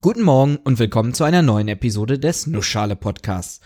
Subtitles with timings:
[0.00, 3.58] Guten Morgen und willkommen zu einer neuen Episode des Nussschale Podcasts.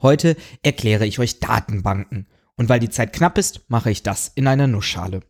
[0.00, 2.28] Heute erkläre ich euch Datenbanken.
[2.56, 5.22] Und weil die Zeit knapp ist, mache ich das in einer Nussschale.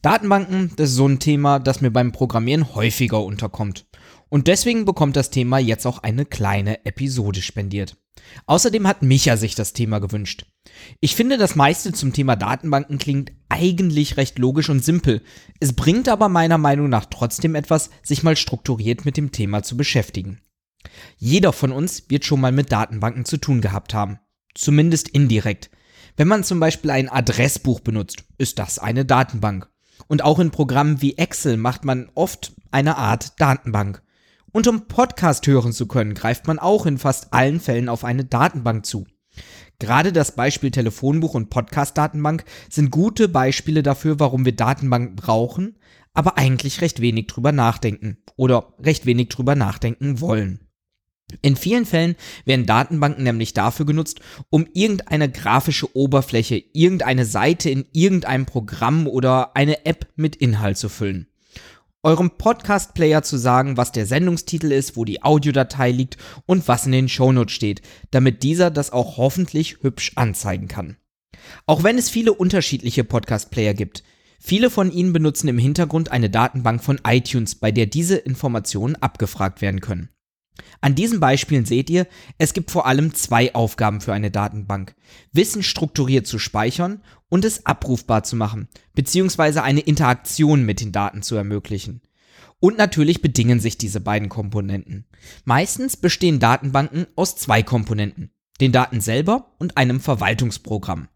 [0.00, 3.88] Datenbanken, das ist so ein Thema, das mir beim Programmieren häufiger unterkommt.
[4.28, 7.96] Und deswegen bekommt das Thema jetzt auch eine kleine Episode spendiert.
[8.46, 10.46] Außerdem hat Micha sich das Thema gewünscht.
[11.00, 15.22] Ich finde, das meiste zum Thema Datenbanken klingt eigentlich recht logisch und simpel.
[15.58, 19.76] Es bringt aber meiner Meinung nach trotzdem etwas, sich mal strukturiert mit dem Thema zu
[19.76, 20.40] beschäftigen.
[21.18, 24.18] Jeder von uns wird schon mal mit Datenbanken zu tun gehabt haben.
[24.54, 25.70] Zumindest indirekt.
[26.16, 29.68] Wenn man zum Beispiel ein Adressbuch benutzt, ist das eine Datenbank.
[30.08, 34.02] Und auch in Programmen wie Excel macht man oft eine Art Datenbank.
[34.52, 38.24] Und um Podcast hören zu können, greift man auch in fast allen Fällen auf eine
[38.24, 39.06] Datenbank zu.
[39.78, 45.78] Gerade das Beispiel Telefonbuch und Podcast-Datenbank sind gute Beispiele dafür, warum wir Datenbanken brauchen,
[46.12, 50.66] aber eigentlich recht wenig drüber nachdenken oder recht wenig drüber nachdenken wollen.
[51.42, 54.20] In vielen Fällen werden Datenbanken nämlich dafür genutzt,
[54.50, 60.88] um irgendeine grafische Oberfläche, irgendeine Seite in irgendeinem Programm oder eine App mit Inhalt zu
[60.88, 61.29] füllen
[62.02, 66.92] eurem Podcast-Player zu sagen, was der Sendungstitel ist, wo die Audiodatei liegt und was in
[66.92, 70.96] den Shownotes steht, damit dieser das auch hoffentlich hübsch anzeigen kann.
[71.66, 74.02] Auch wenn es viele unterschiedliche Podcast-Player gibt,
[74.38, 79.60] viele von ihnen benutzen im Hintergrund eine Datenbank von iTunes, bei der diese Informationen abgefragt
[79.60, 80.08] werden können.
[80.80, 82.06] An diesen Beispielen seht ihr,
[82.38, 84.94] es gibt vor allem zwei Aufgaben für eine Datenbank.
[85.32, 91.22] Wissen strukturiert zu speichern und es abrufbar zu machen, beziehungsweise eine Interaktion mit den Daten
[91.22, 92.02] zu ermöglichen.
[92.58, 95.06] Und natürlich bedingen sich diese beiden Komponenten.
[95.44, 101.08] Meistens bestehen Datenbanken aus zwei Komponenten, den Daten selber und einem Verwaltungsprogramm.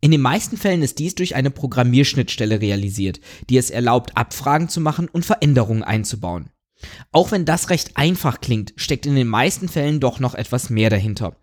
[0.00, 4.80] In den meisten Fällen ist dies durch eine Programmierschnittstelle realisiert, die es erlaubt, Abfragen zu
[4.80, 6.50] machen und Veränderungen einzubauen.
[7.12, 10.90] Auch wenn das recht einfach klingt, steckt in den meisten Fällen doch noch etwas mehr
[10.90, 11.36] dahinter.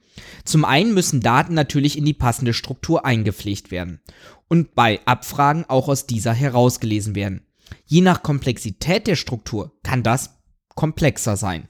[0.46, 4.02] Zum einen müssen Daten natürlich in die passende Struktur eingepflegt werden
[4.48, 7.42] und bei Abfragen auch aus dieser herausgelesen werden.
[7.86, 10.38] Je nach Komplexität der Struktur kann das
[10.76, 11.68] komplexer sein.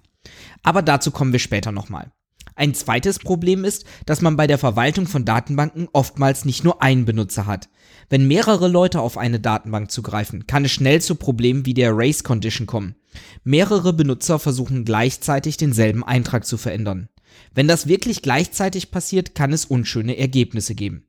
[0.64, 2.12] Aber dazu kommen wir später nochmal.
[2.56, 7.06] Ein zweites Problem ist, dass man bei der Verwaltung von Datenbanken oftmals nicht nur einen
[7.06, 7.68] Benutzer hat.
[8.10, 12.24] Wenn mehrere Leute auf eine Datenbank zugreifen, kann es schnell zu Problemen wie der Race
[12.24, 12.96] Condition kommen.
[13.44, 17.10] Mehrere Benutzer versuchen gleichzeitig denselben Eintrag zu verändern.
[17.54, 21.06] Wenn das wirklich gleichzeitig passiert, kann es unschöne Ergebnisse geben.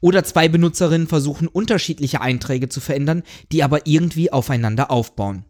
[0.00, 3.22] Oder zwei Benutzerinnen versuchen unterschiedliche Einträge zu verändern,
[3.52, 5.44] die aber irgendwie aufeinander aufbauen.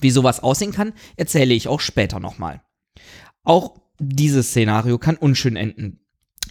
[0.00, 2.62] Wie sowas aussehen kann, erzähle ich auch später nochmal.
[3.42, 6.00] Auch dieses Szenario kann unschön enden.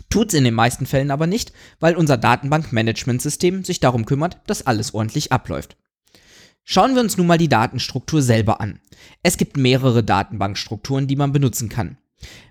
[0.09, 4.94] Tut's in den meisten Fällen aber nicht, weil unser Datenbankmanagementsystem sich darum kümmert, dass alles
[4.94, 5.76] ordentlich abläuft.
[6.64, 8.80] Schauen wir uns nun mal die Datenstruktur selber an.
[9.22, 11.98] Es gibt mehrere Datenbankstrukturen, die man benutzen kann.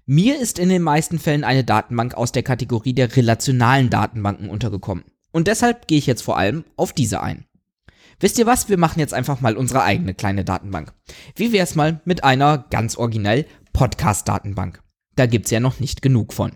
[0.06, 5.04] Mir ist in den meisten Fällen eine Datenbank aus der Kategorie der relationalen Datenbanken untergekommen.
[5.32, 7.46] Und deshalb gehe ich jetzt vor allem auf diese ein.
[8.20, 8.68] Wisst ihr was?
[8.68, 10.92] Wir machen jetzt einfach mal unsere eigene kleine Datenbank.
[11.34, 14.82] Wie wär's mal mit einer ganz originell Podcast-Datenbank?
[15.16, 16.52] Da gibt's ja noch nicht genug von.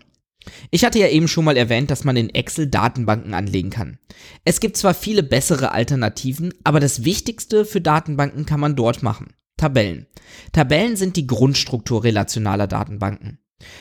[0.71, 3.99] Ich hatte ja eben schon mal erwähnt, dass man in Excel Datenbanken anlegen kann.
[4.45, 9.33] Es gibt zwar viele bessere Alternativen, aber das Wichtigste für Datenbanken kann man dort machen.
[9.57, 10.07] Tabellen.
[10.53, 13.39] Tabellen sind die Grundstruktur relationaler Datenbanken.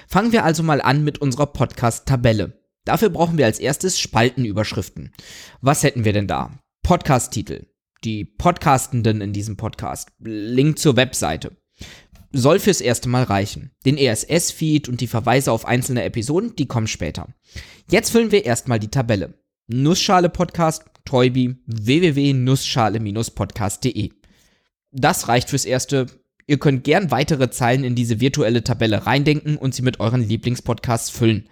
[0.09, 2.59] Fangen wir also mal an mit unserer Podcast-Tabelle.
[2.85, 5.13] Dafür brauchen wir als erstes Spaltenüberschriften.
[5.61, 6.59] Was hätten wir denn da?
[6.83, 7.67] Podcast-Titel.
[8.05, 10.11] Die Podcastenden in diesem Podcast.
[10.21, 11.57] Link zur Webseite
[12.33, 13.73] soll fürs erste Mal reichen.
[13.85, 17.29] Den RSS-Feed und die Verweise auf einzelne Episoden, die kommen später.
[17.91, 19.35] Jetzt füllen wir erstmal die Tabelle.
[19.69, 24.13] Nussschale Podcast, Toybi, www.nussschale-podcast.de.
[24.93, 26.07] Das reicht fürs erste.
[26.47, 31.11] Ihr könnt gern weitere Zeilen in diese virtuelle Tabelle reindenken und sie mit euren Lieblingspodcasts
[31.11, 31.49] füllen.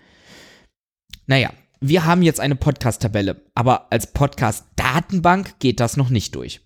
[1.26, 1.50] Naja,
[1.80, 6.60] wir haben jetzt eine Podcast-Tabelle, aber als Podcast-Datenbank geht das noch nicht durch.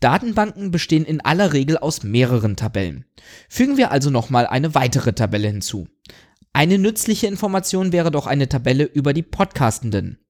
[0.00, 3.04] Datenbanken bestehen in aller Regel aus mehreren Tabellen.
[3.48, 5.88] Fügen wir also nochmal eine weitere Tabelle hinzu.
[6.52, 10.23] Eine nützliche Information wäre doch eine Tabelle über die Podcastenden.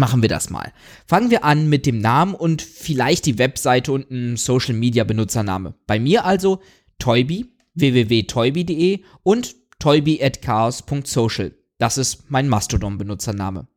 [0.00, 0.72] Machen wir das mal.
[1.06, 5.74] Fangen wir an mit dem Namen und vielleicht die Webseite und ein Social Media Benutzername.
[5.86, 6.62] Bei mir also
[6.98, 11.54] Toybi, www.toybi.de und toybi.chaos.social.
[11.76, 13.68] Das ist mein Mastodon Benutzername.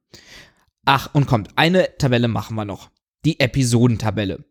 [0.86, 2.90] Ach, und kommt, eine Tabelle machen wir noch.
[3.26, 4.46] Die Episodentabelle.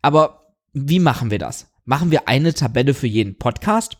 [0.00, 1.70] Aber wie machen wir das?
[1.84, 3.98] Machen wir eine Tabelle für jeden Podcast?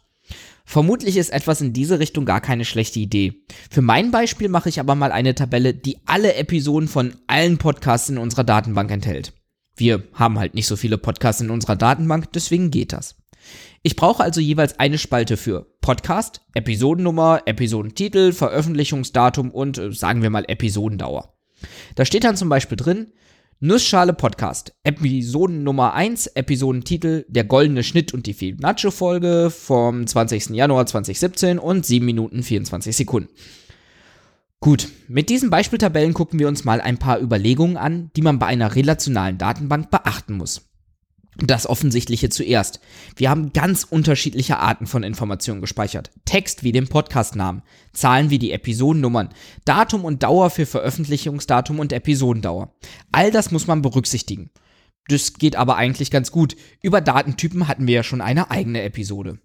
[0.65, 3.43] Vermutlich ist etwas in diese Richtung gar keine schlechte Idee.
[3.71, 8.09] Für mein Beispiel mache ich aber mal eine Tabelle, die alle Episoden von allen Podcasts
[8.09, 9.33] in unserer Datenbank enthält.
[9.77, 13.17] Wir haben halt nicht so viele Podcasts in unserer Datenbank, deswegen geht das.
[13.83, 20.31] Ich brauche also jeweils eine Spalte für Podcast, Episodennummer, Episodentitel, Veröffentlichungsdatum und äh, sagen wir
[20.31, 21.35] mal Episodendauer.
[21.97, 23.13] Da steht dann zum Beispiel drin,
[23.65, 30.49] Nussschale Podcast, Episodennummer 1, Episodentitel Der goldene Schnitt und die Fibonacci-Folge vom 20.
[30.51, 33.29] Januar 2017 und 7 Minuten 24 Sekunden.
[34.59, 38.47] Gut, mit diesen Beispieltabellen gucken wir uns mal ein paar Überlegungen an, die man bei
[38.47, 40.63] einer relationalen Datenbank beachten muss.
[41.39, 42.81] Das Offensichtliche zuerst.
[43.17, 46.11] Wir haben ganz unterschiedliche Arten von Informationen gespeichert.
[46.27, 47.63] Text wie den Podcastnamen,
[47.95, 49.31] Zahlen wie die Episodennummern,
[49.65, 52.75] Datum und Dauer für Veröffentlichungsdatum und Episodendauer.
[53.13, 54.51] All das muss man berücksichtigen.
[55.09, 56.55] Das geht aber eigentlich ganz gut.
[56.83, 59.39] Über Datentypen hatten wir ja schon eine eigene Episode.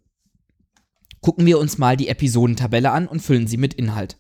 [1.22, 4.18] Gucken wir uns mal die Episodentabelle an und füllen sie mit Inhalt.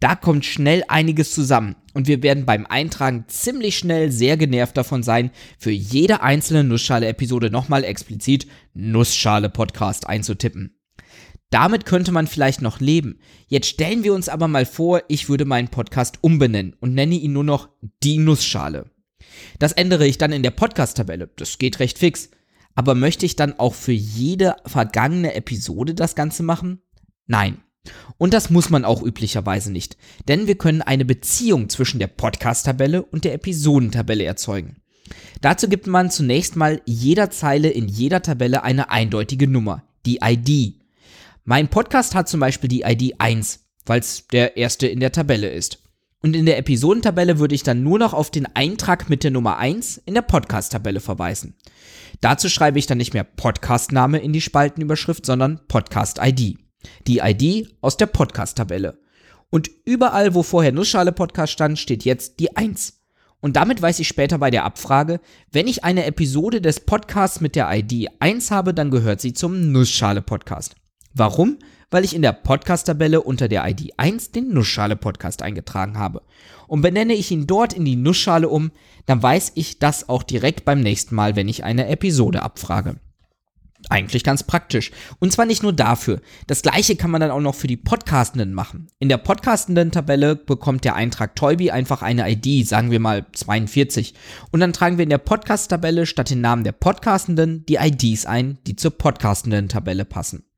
[0.00, 5.02] Da kommt schnell einiges zusammen und wir werden beim Eintragen ziemlich schnell sehr genervt davon
[5.02, 10.76] sein, für jede einzelne Nussschale-Episode nochmal explizit Nussschale-Podcast einzutippen.
[11.50, 13.18] Damit könnte man vielleicht noch leben.
[13.48, 17.32] Jetzt stellen wir uns aber mal vor, ich würde meinen Podcast umbenennen und nenne ihn
[17.32, 17.68] nur noch
[18.02, 18.90] die Nussschale.
[19.58, 21.30] Das ändere ich dann in der Podcast-Tabelle.
[21.36, 22.30] Das geht recht fix.
[22.74, 26.80] Aber möchte ich dann auch für jede vergangene Episode das Ganze machen?
[27.26, 27.58] Nein.
[28.18, 29.96] Und das muss man auch üblicherweise nicht,
[30.28, 34.76] denn wir können eine Beziehung zwischen der Podcast-Tabelle und der Episodentabelle erzeugen.
[35.40, 40.80] Dazu gibt man zunächst mal jeder Zeile in jeder Tabelle eine eindeutige Nummer, die ID.
[41.44, 45.48] Mein Podcast hat zum Beispiel die ID 1, weil es der erste in der Tabelle
[45.48, 45.82] ist.
[46.22, 49.56] Und in der Episodentabelle würde ich dann nur noch auf den Eintrag mit der Nummer
[49.56, 51.54] 1 in der Podcast-Tabelle verweisen.
[52.20, 56.58] Dazu schreibe ich dann nicht mehr Podcast-Name in die Spaltenüberschrift, sondern Podcast-ID.
[57.06, 58.98] Die ID aus der Podcast-Tabelle.
[59.48, 63.00] Und überall, wo vorher Nussschale Podcast stand, steht jetzt die 1.
[63.40, 65.20] Und damit weiß ich später bei der Abfrage,
[65.50, 69.72] wenn ich eine Episode des Podcasts mit der ID 1 habe, dann gehört sie zum
[69.72, 70.74] Nussschale Podcast.
[71.14, 71.58] Warum?
[71.90, 76.22] Weil ich in der Podcast-Tabelle unter der ID 1 den Nussschale Podcast eingetragen habe.
[76.68, 78.70] Und benenne ich ihn dort in die Nussschale um,
[79.06, 82.96] dann weiß ich das auch direkt beim nächsten Mal, wenn ich eine Episode abfrage.
[83.88, 84.90] Eigentlich ganz praktisch.
[85.18, 86.20] Und zwar nicht nur dafür.
[86.46, 88.88] Das gleiche kann man dann auch noch für die Podcastenden machen.
[88.98, 94.14] In der Podcastenden-Tabelle bekommt der Eintrag Toybi einfach eine ID, sagen wir mal 42.
[94.50, 98.58] Und dann tragen wir in der Podcast-Tabelle statt den Namen der Podcastenden die IDs ein,
[98.66, 100.49] die zur Podcastenden-Tabelle passen.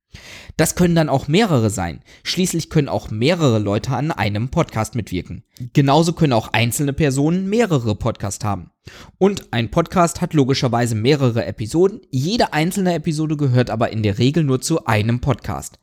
[0.56, 2.00] Das können dann auch mehrere sein.
[2.22, 5.44] Schließlich können auch mehrere Leute an einem Podcast mitwirken.
[5.72, 8.70] Genauso können auch einzelne Personen mehrere Podcasts haben.
[9.18, 12.00] Und ein Podcast hat logischerweise mehrere Episoden.
[12.10, 15.78] Jede einzelne Episode gehört aber in der Regel nur zu einem Podcast.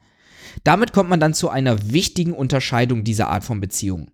[0.63, 4.11] Damit kommt man dann zu einer wichtigen Unterscheidung dieser Art von Beziehungen.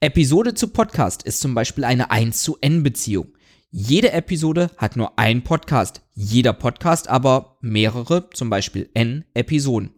[0.00, 3.28] Episode zu Podcast ist zum Beispiel eine 1 zu N Beziehung.
[3.70, 9.90] Jede Episode hat nur ein Podcast, jeder Podcast aber mehrere, zum Beispiel N Episoden.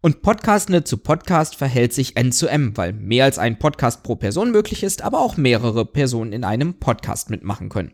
[0.00, 4.16] Und Podcastende zu Podcast verhält sich N zu M, weil mehr als ein Podcast pro
[4.16, 7.92] Person möglich ist, aber auch mehrere Personen in einem Podcast mitmachen können.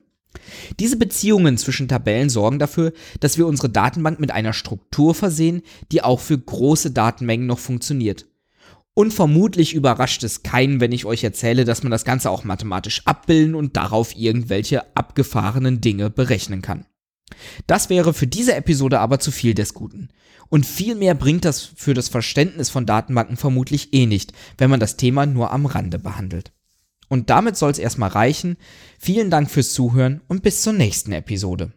[0.81, 5.63] Diese Beziehungen zwischen Tabellen sorgen dafür, dass wir unsere Datenbank mit einer Struktur versehen,
[5.93, 8.27] die auch für große Datenmengen noch funktioniert.
[8.95, 13.03] Und vermutlich überrascht es keinen, wenn ich euch erzähle, dass man das Ganze auch mathematisch
[13.05, 16.87] abbilden und darauf irgendwelche abgefahrenen Dinge berechnen kann.
[17.67, 20.09] Das wäre für diese Episode aber zu viel des Guten.
[20.49, 24.81] Und viel mehr bringt das für das Verständnis von Datenbanken vermutlich eh nicht, wenn man
[24.81, 26.53] das Thema nur am Rande behandelt.
[27.09, 28.57] Und damit soll es erstmal reichen.
[28.99, 31.73] Vielen Dank fürs Zuhören und bis zur nächsten Episode.